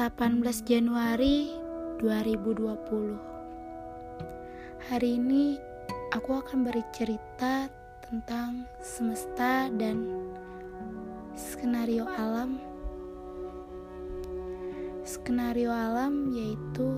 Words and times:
18 0.00 0.64
Januari 0.64 1.52
2020 2.00 3.20
Hari 4.88 5.20
ini 5.20 5.60
aku 6.16 6.40
akan 6.40 6.64
bercerita 6.64 7.68
tentang 8.08 8.64
semesta 8.80 9.68
dan 9.68 10.08
skenario 11.36 12.08
alam. 12.08 12.56
Skenario 15.04 15.68
alam 15.68 16.32
yaitu 16.32 16.96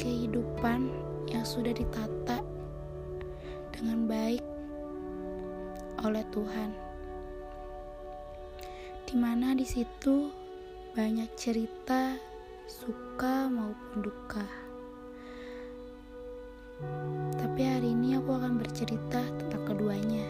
kehidupan 0.00 0.88
yang 1.28 1.44
sudah 1.44 1.76
ditata 1.76 2.40
dengan 3.68 4.08
baik 4.08 4.40
oleh 6.08 6.24
Tuhan. 6.32 6.72
Di 9.04 9.20
mana 9.20 9.52
di 9.52 9.68
situ 9.68 10.40
banyak 10.92 11.32
cerita 11.40 12.20
suka 12.68 13.48
maupun 13.48 14.04
duka. 14.04 14.44
Tapi 17.32 17.60
hari 17.64 17.96
ini 17.96 18.20
aku 18.20 18.36
akan 18.36 18.60
bercerita 18.60 19.24
tentang 19.40 19.64
keduanya. 19.64 20.28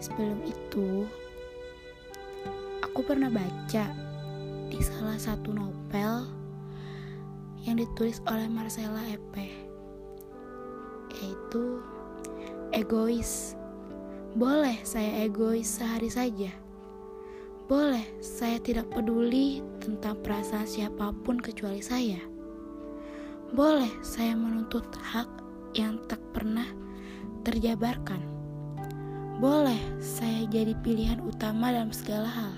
Sebelum 0.00 0.40
itu, 0.48 1.04
aku 2.80 3.04
pernah 3.04 3.28
baca 3.28 3.92
di 4.72 4.80
salah 4.80 5.20
satu 5.20 5.52
novel 5.52 6.24
yang 7.68 7.76
ditulis 7.76 8.24
oleh 8.24 8.48
Marcella 8.48 9.04
Epe, 9.12 9.52
yaitu 11.20 11.84
Egois. 12.72 13.60
Boleh 14.32 14.80
saya 14.88 15.28
egois 15.28 15.68
sehari 15.68 16.08
saja? 16.08 16.61
Boleh, 17.72 18.04
saya 18.20 18.60
tidak 18.60 18.92
peduli 18.92 19.64
tentang 19.80 20.20
perasaan 20.20 20.68
siapa 20.68 21.08
pun 21.24 21.40
kecuali 21.40 21.80
saya. 21.80 22.20
Boleh, 23.48 23.88
saya 24.04 24.36
menuntut 24.36 24.84
hak 24.92 25.24
yang 25.72 25.96
tak 26.04 26.20
pernah 26.36 26.68
terjabarkan. 27.48 28.20
Boleh, 29.40 29.80
saya 30.04 30.44
jadi 30.52 30.76
pilihan 30.84 31.24
utama 31.24 31.72
dalam 31.72 31.96
segala 31.96 32.28
hal. 32.28 32.52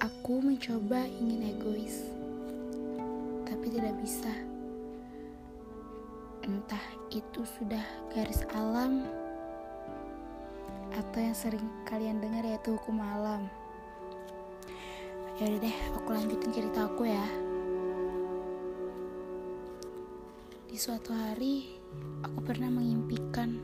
Aku 0.00 0.40
mencoba 0.40 1.04
ingin 1.20 1.52
egois, 1.52 2.08
tapi 3.44 3.68
tidak 3.68 3.92
bisa. 4.00 4.32
Entah 6.48 6.86
itu 7.12 7.44
sudah 7.44 7.84
garis 8.16 8.40
alam 8.56 9.04
atau 10.94 11.18
yang 11.18 11.34
sering 11.34 11.66
kalian 11.82 12.22
dengar 12.22 12.46
yaitu 12.46 12.78
hukum 12.78 13.02
malam. 13.02 13.50
Ya 15.34 15.50
udah 15.50 15.60
deh, 15.66 15.76
aku 15.98 16.08
lanjutin 16.14 16.54
cerita 16.54 16.86
aku 16.86 17.10
ya. 17.10 17.26
Di 20.70 20.78
suatu 20.78 21.10
hari, 21.10 21.74
aku 22.22 22.38
pernah 22.46 22.70
mengimpikan 22.70 23.58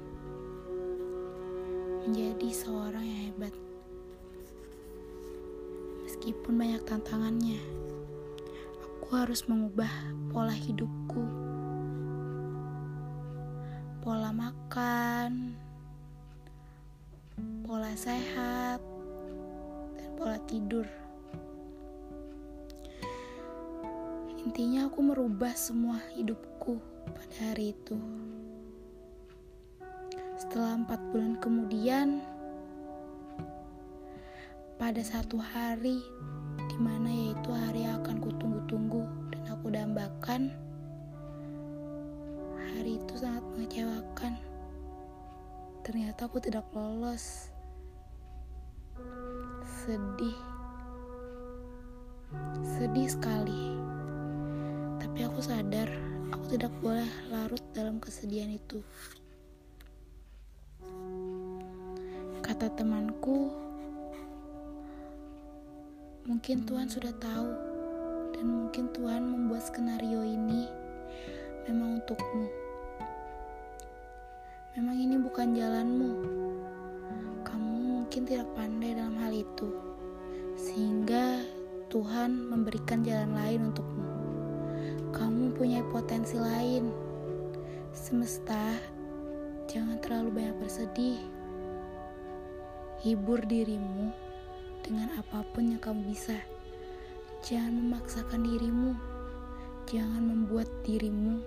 menjadi 2.02 2.48
seorang 2.50 3.06
yang 3.06 3.20
hebat. 3.30 3.54
Meskipun 6.10 6.58
banyak 6.58 6.82
tantangannya, 6.82 7.62
aku 8.82 9.08
harus 9.14 9.46
mengubah 9.46 9.90
pola 10.34 10.54
hidupku, 10.54 11.22
pola 14.02 14.34
makan, 14.34 15.54
pola 17.90 18.06
sehat, 18.06 18.78
dan 19.98 20.08
pola 20.14 20.38
tidur. 20.46 20.86
Intinya 24.46 24.86
aku 24.86 25.02
merubah 25.02 25.50
semua 25.58 25.98
hidupku 26.14 26.78
pada 27.10 27.50
hari 27.50 27.74
itu. 27.74 27.98
Setelah 30.38 30.86
empat 30.86 31.02
bulan 31.10 31.34
kemudian, 31.42 32.22
pada 34.78 35.02
satu 35.02 35.42
hari 35.42 35.98
di 36.70 36.76
mana 36.78 37.10
yaitu 37.10 37.50
hari 37.50 37.90
yang 37.90 37.98
akan 38.06 38.22
kutunggu-tunggu 38.22 39.02
dan 39.34 39.42
aku 39.50 39.66
dambakan, 39.66 40.54
hari 42.54 43.02
itu 43.02 43.18
sangat 43.18 43.42
mengecewakan. 43.50 44.38
Ternyata 45.82 46.30
aku 46.30 46.38
tidak 46.38 46.70
lolos 46.70 47.50
sedih. 49.80 50.36
Sedih 52.76 53.08
sekali. 53.08 53.80
Tapi 55.00 55.24
aku 55.24 55.40
sadar 55.40 55.88
aku 56.28 56.44
tidak 56.52 56.72
boleh 56.84 57.08
larut 57.32 57.64
dalam 57.72 57.96
kesedihan 57.96 58.52
itu. 58.52 58.84
Kata 62.44 62.68
temanku 62.76 63.48
mungkin 66.28 66.68
Tuhan 66.68 66.92
sudah 66.92 67.16
tahu 67.16 67.50
dan 68.36 68.44
mungkin 68.44 68.92
Tuhan 68.92 69.24
membuat 69.24 69.64
skenario 69.64 70.20
ini 70.28 70.68
memang 71.64 72.04
untukmu. 72.04 72.46
Memang 74.76 74.96
ini 75.00 75.16
bukan 75.16 75.56
jalanmu 75.56 76.12
mungkin 78.10 78.26
tidak 78.26 78.50
pandai 78.58 78.90
dalam 78.98 79.14
hal 79.22 79.30
itu, 79.30 79.70
sehingga 80.58 81.46
Tuhan 81.94 82.50
memberikan 82.50 83.06
jalan 83.06 83.38
lain 83.38 83.70
untukmu. 83.70 84.06
Kamu 85.14 85.54
punya 85.54 85.78
potensi 85.94 86.34
lain. 86.34 86.90
Semesta, 87.94 88.74
jangan 89.70 90.02
terlalu 90.02 90.42
banyak 90.42 90.58
bersedih. 90.58 91.22
Hibur 92.98 93.46
dirimu 93.46 94.10
dengan 94.82 95.14
apa 95.14 95.46
pun 95.54 95.70
yang 95.70 95.78
kamu 95.78 96.10
bisa. 96.10 96.34
Jangan 97.46 97.78
memaksakan 97.78 98.42
dirimu. 98.42 98.90
Jangan 99.86 100.22
membuat 100.26 100.66
dirimu 100.82 101.38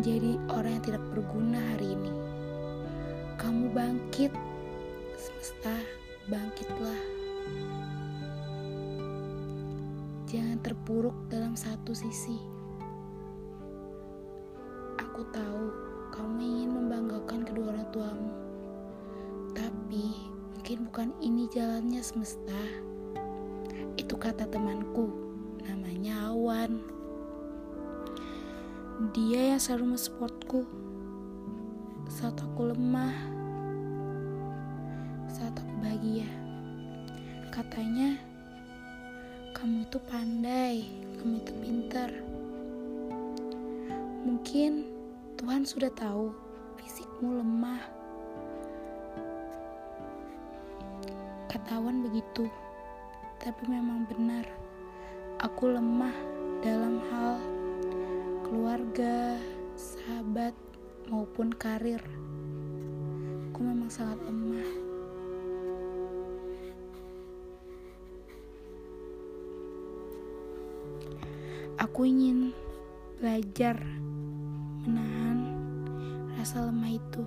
menjadi 0.00 0.40
orang 0.48 0.80
yang 0.80 0.84
tidak 0.88 1.04
berguna 1.12 1.60
hari 1.76 1.92
ini. 1.92 2.12
Kamu 3.36 3.68
bangkit 3.76 4.45
Semesta, 5.46 5.78
bangkitlah. 6.26 7.02
Jangan 10.26 10.58
terpuruk 10.58 11.14
dalam 11.30 11.54
satu 11.54 11.94
sisi. 11.94 12.34
Aku 14.98 15.22
tahu 15.30 15.70
kamu 16.10 16.42
ingin 16.42 16.70
membanggakan 16.74 17.46
kedua 17.46 17.78
orang 17.78 17.86
tuamu. 17.94 18.34
Tapi 19.54 20.18
mungkin 20.50 20.90
bukan 20.90 21.08
ini 21.22 21.46
jalannya 21.46 22.02
semesta. 22.02 22.62
Itu 23.94 24.18
kata 24.18 24.50
temanku, 24.50 25.14
namanya 25.62 26.26
Awan. 26.34 26.82
Dia 29.14 29.54
yang 29.54 29.62
selalu 29.62 29.94
mensupport 29.94 30.34
saat 32.10 32.34
aku 32.34 32.74
lemah 32.74 33.35
bahagia. 36.06 36.30
Katanya, 37.50 38.14
kamu 39.58 39.90
itu 39.90 39.98
pandai, 40.06 40.86
kamu 41.18 41.42
itu 41.42 41.52
pintar. 41.58 42.10
Mungkin 44.22 44.86
Tuhan 45.34 45.66
sudah 45.66 45.90
tahu 45.98 46.30
fisikmu 46.78 47.42
lemah. 47.42 47.82
Katawan 51.50 52.06
begitu, 52.06 52.46
tapi 53.42 53.66
memang 53.66 54.06
benar. 54.06 54.46
Aku 55.42 55.74
lemah 55.74 56.14
dalam 56.62 57.02
hal 57.10 57.34
keluarga, 58.46 59.42
sahabat, 59.74 60.54
maupun 61.10 61.50
karir. 61.50 62.02
Aku 63.50 63.58
memang 63.58 63.90
sangat 63.90 64.22
lemah. 64.22 64.85
Aku 71.76 72.08
ingin 72.08 72.56
belajar 73.20 73.76
menahan 74.80 75.52
rasa 76.32 76.64
lemah 76.64 76.88
itu 76.88 77.20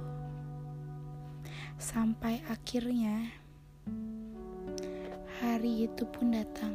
sampai 1.77 2.41
akhirnya 2.49 3.29
hari 5.37 5.85
itu 5.85 6.01
pun 6.09 6.33
datang. 6.33 6.73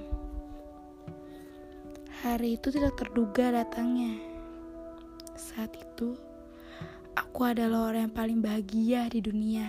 Hari 2.23 2.55
itu 2.57 2.71
tidak 2.71 2.95
terduga 2.95 3.51
datangnya. 3.51 4.23
Saat 5.35 5.75
itu, 5.75 6.15
aku 7.19 7.41
adalah 7.43 7.91
orang 7.91 8.07
yang 8.07 8.15
paling 8.15 8.39
bahagia 8.39 9.11
di 9.11 9.19
dunia 9.19 9.67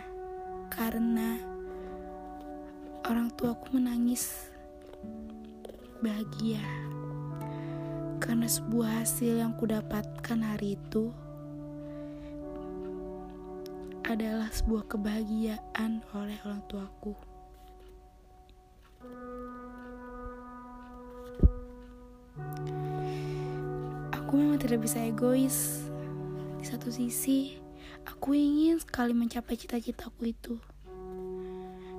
karena 0.70 1.42
orang 3.10 3.34
tuaku 3.34 3.82
menangis 3.82 4.54
bahagia 6.06 6.85
karena 8.26 8.50
sebuah 8.50 9.06
hasil 9.06 9.38
yang 9.38 9.54
kudapatkan 9.54 10.40
hari 10.42 10.74
itu 10.74 11.14
adalah 14.02 14.50
sebuah 14.50 14.90
kebahagiaan 14.90 16.02
oleh 16.18 16.34
orang 16.42 16.66
tuaku. 16.66 17.14
Aku 24.10 24.32
memang 24.34 24.58
tidak 24.58 24.82
bisa 24.82 25.06
egois. 25.06 25.86
Di 26.58 26.66
satu 26.66 26.90
sisi, 26.90 27.62
aku 28.10 28.34
ingin 28.34 28.82
sekali 28.82 29.14
mencapai 29.14 29.54
cita-citaku 29.54 30.34
itu. 30.34 30.58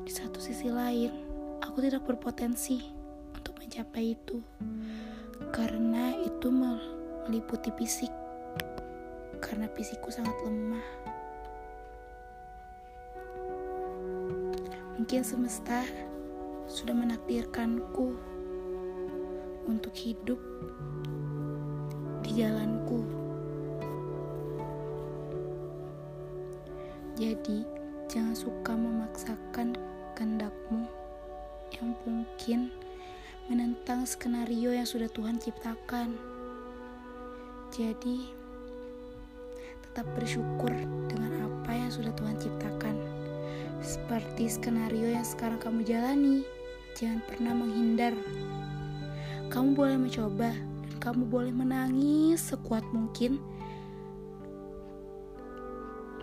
Di 0.03 0.11
satu 0.11 0.43
sisi 0.43 0.75
lain, 0.75 1.15
aku 1.63 1.87
tidak 1.87 2.03
berpotensi 2.03 2.83
untuk 3.31 3.55
mencapai 3.63 4.19
itu 4.19 4.43
karena 5.57 6.13
itu 6.21 6.53
meliputi 6.53 7.73
fisik. 7.81 8.13
Karena 9.41 9.65
fisikku 9.73 10.13
sangat 10.13 10.37
lemah. 10.45 10.85
Mungkin 15.01 15.25
semesta 15.25 15.81
sudah 16.69 16.93
menakdirkanku 16.93 18.13
untuk 19.65 19.97
hidup 19.97 20.37
di 22.21 22.45
jalanku. 22.45 23.01
Jadi, 27.17 27.65
jangan 28.13 28.37
suka 28.37 28.77
memaksakan 28.77 29.73
kehendakmu 30.13 30.85
yang 31.73 31.97
mungkin 32.05 32.69
menentang 33.47 34.03
skenario 34.03 34.75
yang 34.75 34.87
sudah 34.87 35.07
Tuhan 35.07 35.39
ciptakan. 35.39 36.19
Jadi, 37.71 38.27
tetap 39.87 40.07
bersyukur 40.19 40.71
dengan 41.07 41.47
apa 41.47 41.71
yang 41.71 41.91
sudah 41.91 42.11
Tuhan 42.19 42.43
ciptakan. 42.43 42.97
Seperti 43.79 44.51
skenario 44.51 45.15
yang 45.15 45.23
sekarang 45.23 45.63
kamu 45.63 45.87
jalani, 45.87 46.43
jangan 46.99 47.23
pernah 47.31 47.55
menghindar. 47.55 48.15
Kamu 49.47 49.79
boleh 49.79 49.95
mencoba 49.95 50.51
dan 50.55 50.95
kamu 50.99 51.23
boleh 51.31 51.55
menangis 51.55 52.51
sekuat 52.51 52.83
mungkin. 52.91 53.39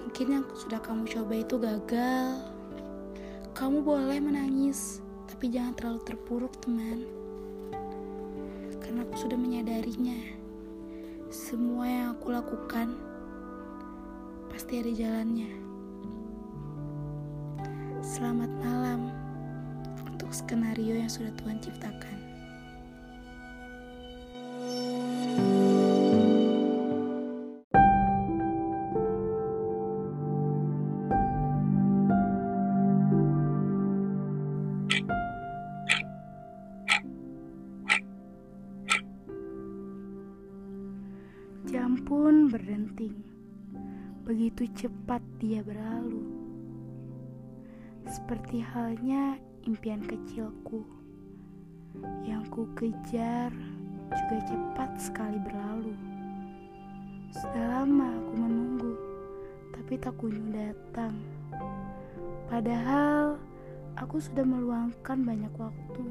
Mungkin 0.03 0.27
yang 0.27 0.45
sudah 0.59 0.83
kamu 0.83 1.07
coba 1.07 1.33
itu 1.39 1.55
gagal, 1.55 2.27
kamu 3.55 3.85
boleh 3.85 4.19
menangis, 4.19 5.02
tapi 5.33 5.49
jangan 5.49 5.73
terlalu 5.73 6.01
terpuruk, 6.05 6.53
teman. 6.61 7.09
Karena 8.77 9.01
aku 9.01 9.17
sudah 9.17 9.33
menyadarinya. 9.33 10.21
Semua 11.33 11.89
yang 11.89 12.07
aku 12.13 12.29
lakukan 12.29 12.93
pasti 14.53 14.77
ada 14.77 14.93
jalannya. 14.93 15.49
Selamat 18.05 18.53
malam 18.61 19.09
untuk 20.05 20.29
skenario 20.29 21.01
yang 21.01 21.09
sudah 21.09 21.33
Tuhan 21.41 21.57
ciptakan. 21.65 22.22
Pun 42.73 42.89
berdenting. 42.89 43.15
Begitu 44.25 44.65
cepat 44.73 45.21
dia 45.37 45.61
berlalu. 45.61 46.25
Seperti 48.09 48.65
halnya 48.65 49.37
impian 49.69 50.01
kecilku 50.01 50.81
yang 52.25 52.41
ku 52.49 52.65
kejar 52.73 53.53
juga 54.09 54.37
cepat 54.49 54.89
sekali 54.97 55.37
berlalu. 55.37 55.93
Sudah 57.29 57.85
lama 57.85 58.09
aku 58.09 58.33
menunggu, 58.41 58.93
tapi 59.77 59.93
tak 60.01 60.17
kunjung 60.17 60.49
datang. 60.49 61.13
Padahal 62.49 63.37
aku 64.01 64.17
sudah 64.17 64.41
meluangkan 64.41 65.21
banyak 65.21 65.53
waktu 65.61 66.05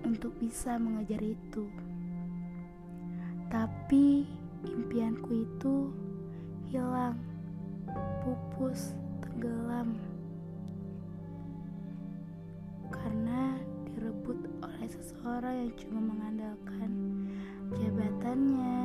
untuk 0.00 0.32
bisa 0.40 0.80
mengejar 0.80 1.20
itu. 1.20 1.68
Tapi 3.52 4.37
impianku 4.66 5.46
itu 5.46 5.92
hilang, 6.66 7.14
pupus, 8.24 8.96
tenggelam 9.22 9.94
karena 12.90 13.54
direbut 13.86 14.38
oleh 14.64 14.88
seseorang 14.88 15.54
yang 15.64 15.72
cuma 15.78 16.00
mengandalkan 16.02 16.90
jabatannya, 17.76 18.80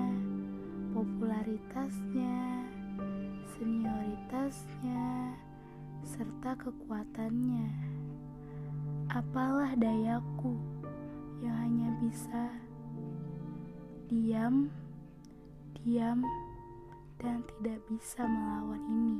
popularitasnya, 0.93 2.37
senioritasnya, 3.55 5.05
serta 6.03 6.51
kekuatannya. 6.59 7.67
Apalah 9.13 9.75
dayaku 9.77 10.57
yang 11.43 11.55
hanya 11.59 11.89
bisa 11.99 12.43
diam, 14.11 14.67
diam, 15.83 16.23
dan 17.19 17.43
tidak 17.43 17.83
bisa 17.91 18.23
melawan 18.23 18.79
ini. 18.87 19.19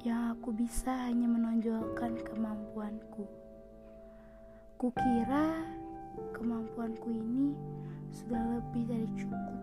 Yang 0.00 0.22
aku 0.32 0.48
bisa 0.56 0.92
hanya 1.08 1.28
menonjolkan 1.28 2.16
kemampuanku. 2.24 3.28
Kukira 4.80 5.60
kemampuanku 6.32 7.12
ini 7.12 7.52
sudah 8.08 8.40
lebih 8.56 8.88
dari 8.88 9.08
cukup. 9.20 9.60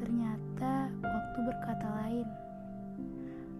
Ternyata 0.00 0.88
waktu 1.04 1.38
berkata 1.52 1.88
lain. 2.00 2.28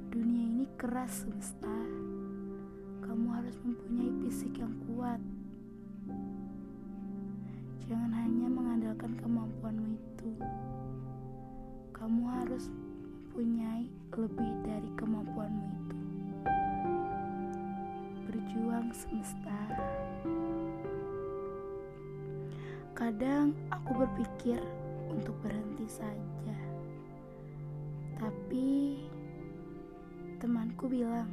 Dunia 0.09 0.45
ini 0.49 0.65
keras 0.81 1.29
semesta. 1.29 1.77
Kamu 3.05 3.37
harus 3.37 3.57
mempunyai 3.61 4.17
fisik 4.25 4.65
yang 4.65 4.73
kuat. 4.89 5.21
Jangan 7.93 8.09
hanya 8.25 8.49
mengandalkan 8.49 9.13
kemampuanmu 9.21 10.01
itu. 10.01 10.33
Kamu 11.93 12.25
harus 12.25 12.73
mempunyai 12.73 13.85
lebih 14.17 14.53
dari 14.65 14.89
kemampuanmu 14.97 15.67
itu. 15.77 15.99
Berjuang 18.25 18.89
semesta. 18.97 19.61
Kadang 22.97 23.53
aku 23.69 24.09
berpikir 24.09 24.65
untuk 25.13 25.37
berhenti 25.45 25.85
saja. 25.85 26.57
Tapi 28.17 29.05
temanku 30.41 30.89
bilang, 30.89 31.29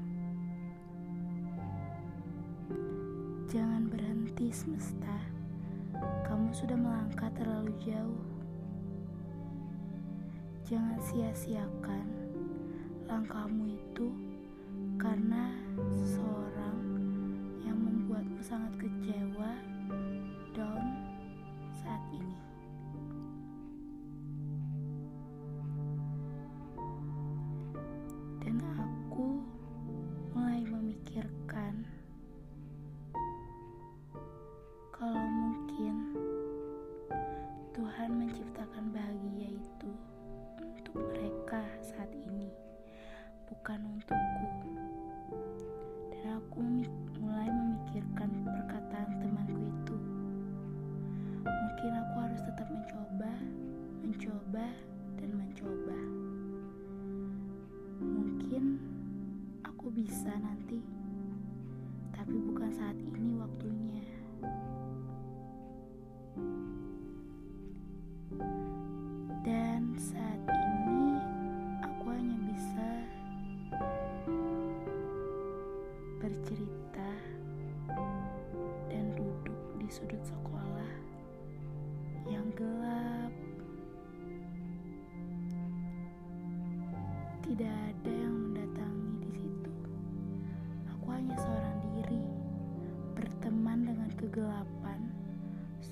"Jangan 3.48 3.88
berhenti 3.88 4.52
semesta. 4.52 5.39
Kamu 6.50 6.66
sudah 6.66 6.82
melangkah 6.82 7.30
terlalu 7.38 7.70
jauh." 7.78 8.26
Jangan 10.66 10.98
sia-siakan 10.98 12.10
langkahmu 13.06 13.70
itu 13.70 14.10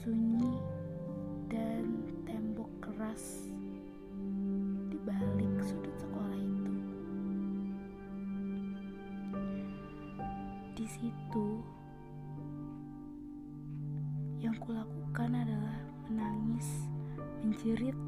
sunyi, 0.07 0.55
dan 1.51 1.83
tembok 2.23 2.71
keras 2.79 3.51
di 4.87 4.95
balik 5.03 5.51
sudut 5.59 5.91
sekolah 5.99 6.39
itu. 6.39 6.73
Di 10.79 10.87
situ, 10.87 11.59
yang 14.39 14.55
kulakukan 14.63 15.43
adalah 15.43 15.75
menangis, 16.07 16.87
menjerit, 17.43 17.99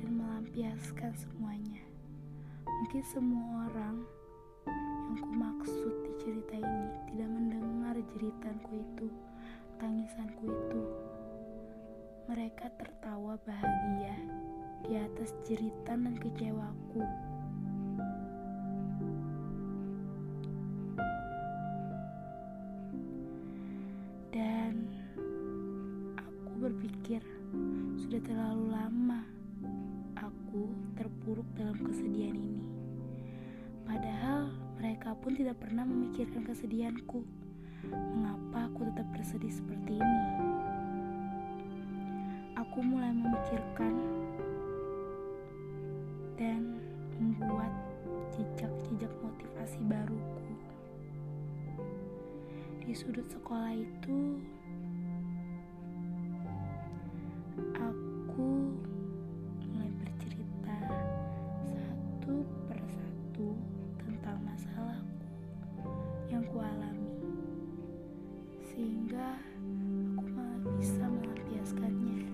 dan 0.00 0.16
melampiaskan 0.16 1.12
semuanya. 1.12 1.84
Mungkin 2.64 3.04
semua 3.04 3.68
orang 3.68 4.00
yang 5.12 5.20
ku 5.20 5.28
maksud 5.36 5.92
di 6.08 6.12
cerita 6.24 6.56
ini 6.56 6.88
tidak 7.12 7.28
mendengar 7.28 8.00
jeritanku 8.16 8.80
itu, 8.80 9.12
tangisanku 9.76 10.48
itu. 10.48 10.82
Mereka 12.26 12.66
tertawa 12.74 13.38
bahagia 13.46 14.16
di 14.82 14.98
atas 14.98 15.30
jeritan 15.46 16.08
dan 16.08 16.16
kecewaku. 16.18 17.02
Dan 24.34 24.74
aku 26.18 26.50
berpikir 26.60 27.22
sudah 27.96 28.20
terlalu 28.26 28.66
lama 28.74 29.20
aku 30.18 30.72
terpuruk 30.98 31.46
dalam 31.54 31.78
kesedihan 31.84 32.34
ini. 32.34 32.64
Padahal 33.86 34.50
mereka 34.76 35.14
pun 35.14 35.32
tidak 35.36 35.62
pernah 35.62 35.86
memikirkan 35.86 36.42
kesedihanku. 36.42 37.45
Mengapa 37.92 38.72
aku 38.72 38.88
tetap 38.88 39.06
bersedih 39.12 39.52
seperti 39.52 40.00
ini? 40.00 40.22
Aku 42.56 42.80
mulai 42.80 43.12
memikirkan 43.12 43.92
dan 46.40 46.80
membuat 47.20 47.72
jejak-jejak 48.32 49.12
motivasi 49.20 49.80
baruku. 49.88 50.44
Di 52.80 52.92
sudut 52.96 53.26
sekolah 53.28 53.76
itu, 53.76 54.40
aku 57.76 58.48
mulai 59.68 59.90
bercerita 60.00 60.78
satu 61.66 62.40
persatu 62.68 63.48
tentang 64.00 64.38
masalahku 64.44 65.28
yang 66.32 66.44
kualami, 66.48 66.95
sehingga 68.76 69.40
aku 70.20 70.28
malah 70.36 70.60
bisa 70.76 71.08
melampiaskannya. 71.08 72.28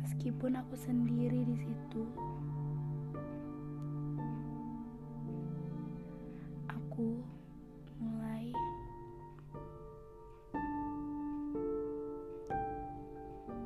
Meskipun 0.00 0.56
aku 0.56 0.74
sendiri 0.80 1.44
di 1.44 1.56
situ, 1.60 2.08
aku 6.72 7.20
mulai 8.00 8.48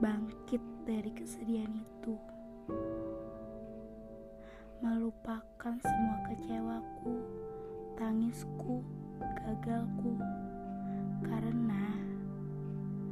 bangkit 0.03 0.63
dari 0.83 1.15
kesedihan 1.15 1.71
itu, 1.71 2.19
melupakan 4.83 5.79
semua 5.79 6.17
kecewaku, 6.27 7.15
tangisku, 7.95 8.83
gagalku, 9.23 10.19
karena 11.23 11.87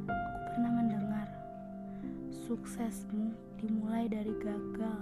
aku 0.03 0.37
pernah 0.51 0.71
mendengar 0.83 1.27
suksesmu 2.27 3.31
dimulai 3.55 4.11
dari 4.11 4.35
gagal 4.43 4.99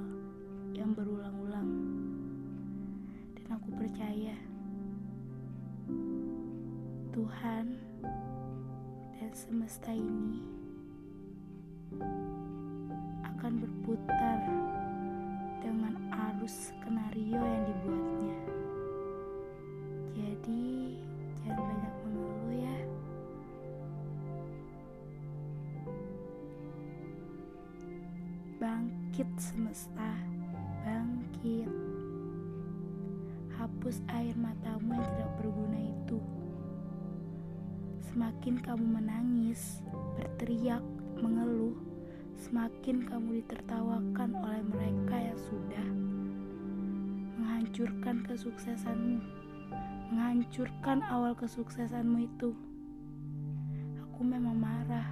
yang 0.77 0.93
berulang-ulang, 0.93 1.73
dan 3.33 3.47
aku 3.49 3.73
percaya 3.73 4.38
Tuhan 7.09 7.65
dan 9.17 9.31
semesta 9.33 9.89
ini 9.89 10.45
akan 13.25 13.57
berputar 13.57 14.58
skenario 16.50 17.38
yang 17.38 17.63
dibuatnya. 17.70 18.38
Jadi, 20.18 20.65
jangan 21.46 21.62
banyak 21.62 21.94
mengeluh 22.01 22.53
ya. 22.58 22.77
Bangkit 28.58 29.29
semesta, 29.38 30.12
bangkit. 30.82 31.70
Hapus 33.53 34.01
air 34.10 34.34
matamu 34.34 34.98
yang 34.98 35.08
tidak 35.13 35.32
berguna 35.38 35.79
itu. 35.79 36.18
Semakin 38.10 38.58
kamu 38.65 38.86
menangis, 38.98 39.86
berteriak, 40.18 40.82
mengeluh, 41.22 41.77
semakin 42.39 43.06
kamu 43.06 43.44
ditertawakan 43.44 44.32
oleh 44.34 44.63
mereka 44.63 45.15
yang 45.20 45.39
sudah 45.39 45.88
menghancurkan 47.39 48.27
kesuksesanmu, 48.27 49.24
menghancurkan 50.12 51.00
awal 51.08 51.31
kesuksesanmu 51.31 52.27
itu. 52.27 52.51
Aku 54.03 54.27
memang 54.27 54.60
marah, 54.60 55.08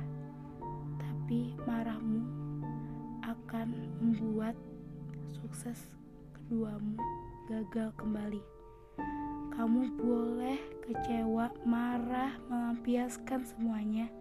tapi 0.99 1.55
marahmu 1.63 2.27
akan 3.23 3.71
membuat 4.03 4.59
sukses 5.31 5.87
keduamu 6.35 6.99
gagal 7.47 7.95
kembali. 7.95 8.43
Kamu 9.55 9.95
boleh 9.95 10.59
kecewa, 10.83 11.47
marah, 11.63 12.35
melampiaskan 12.51 13.47
semuanya, 13.47 14.11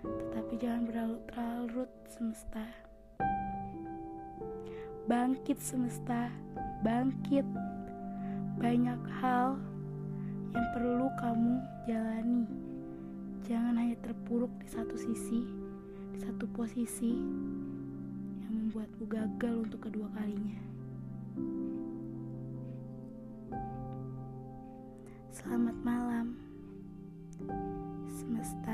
tetapi 0.00 0.56
jangan 0.56 0.88
berlarut-larut 0.88 1.92
semesta. 2.08 2.64
Bangkit 5.02 5.58
semesta, 5.58 6.30
bangkit. 6.86 7.42
Banyak 8.54 9.02
hal 9.18 9.58
yang 10.54 10.66
perlu 10.78 11.10
kamu 11.18 11.58
jalani. 11.90 12.46
Jangan 13.42 13.82
hanya 13.82 13.98
terpuruk 13.98 14.54
di 14.62 14.70
satu 14.70 14.94
sisi, 14.94 15.42
di 16.14 16.18
satu 16.22 16.46
posisi 16.54 17.18
yang 18.46 18.52
membuatmu 18.54 19.04
gagal 19.10 19.66
untuk 19.66 19.90
kedua 19.90 20.06
kalinya. 20.14 20.62
Selamat 25.34 25.74
malam, 25.82 26.38
semesta, 28.06 28.71